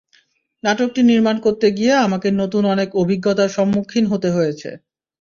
নাটকটি 0.63 1.01
নির্মাণ 1.03 1.35
করতে 1.45 1.67
গিয়ে 1.77 1.93
আমাকে 2.05 2.27
নতুন 2.41 2.63
অনেক 2.73 2.89
অভিজ্ঞতার 3.01 3.49
সম্মুখীন 3.57 4.05
হতে 4.07 4.29
হয়েছে। 4.31 4.69